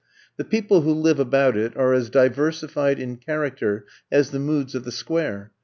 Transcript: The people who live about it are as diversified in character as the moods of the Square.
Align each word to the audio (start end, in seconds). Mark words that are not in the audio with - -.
The 0.37 0.43
people 0.43 0.81
who 0.81 0.95
live 0.95 1.19
about 1.19 1.55
it 1.55 1.77
are 1.77 1.93
as 1.93 2.09
diversified 2.09 2.99
in 2.99 3.17
character 3.17 3.85
as 4.11 4.31
the 4.31 4.39
moods 4.39 4.73
of 4.73 4.83
the 4.83 4.91
Square. 4.91 5.51